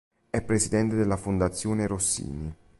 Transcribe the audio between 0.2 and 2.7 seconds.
È presidente della Fondazione Rossini.